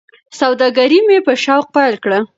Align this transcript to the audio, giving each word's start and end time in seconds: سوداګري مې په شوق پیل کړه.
سوداګري 0.39 0.99
مې 1.07 1.17
په 1.25 1.33
شوق 1.43 1.65
پیل 1.75 1.95
کړه. 2.03 2.19